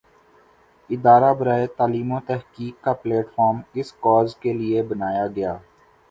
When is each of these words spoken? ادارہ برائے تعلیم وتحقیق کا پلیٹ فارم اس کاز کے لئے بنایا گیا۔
ادارہ 0.89 1.33
برائے 1.33 1.67
تعلیم 1.77 2.11
وتحقیق 2.11 2.83
کا 2.83 2.93
پلیٹ 3.01 3.27
فارم 3.35 3.57
اس 3.79 3.93
کاز 4.03 4.35
کے 4.35 4.53
لئے 4.53 4.81
بنایا 4.83 5.27
گیا۔ 5.27 5.53